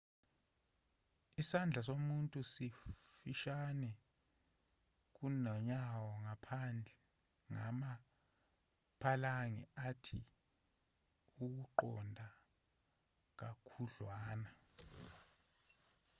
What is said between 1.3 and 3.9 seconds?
isandla somuntu sifushane